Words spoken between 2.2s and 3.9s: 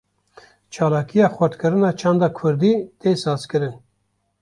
Kurdî, tê sazkirin